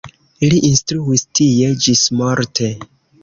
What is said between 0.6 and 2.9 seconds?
instruis tie ĝismorte.